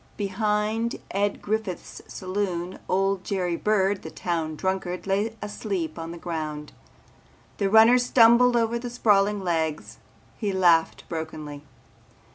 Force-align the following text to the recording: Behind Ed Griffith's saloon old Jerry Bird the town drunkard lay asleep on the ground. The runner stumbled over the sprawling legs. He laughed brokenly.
Behind 0.17 0.95
Ed 1.11 1.43
Griffith's 1.43 2.01
saloon 2.07 2.79
old 2.89 3.23
Jerry 3.23 3.55
Bird 3.55 4.01
the 4.01 4.09
town 4.09 4.55
drunkard 4.55 5.05
lay 5.05 5.35
asleep 5.43 5.99
on 5.99 6.09
the 6.11 6.17
ground. 6.17 6.71
The 7.59 7.69
runner 7.69 7.99
stumbled 7.99 8.55
over 8.57 8.79
the 8.79 8.89
sprawling 8.89 9.41
legs. 9.43 9.99
He 10.39 10.51
laughed 10.53 11.07
brokenly. 11.07 11.61